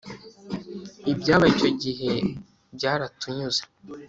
ibyabaye 1.11 1.51
icyo 1.55 1.69
gihe 1.81 2.11
byaratunyuze. 2.75 3.61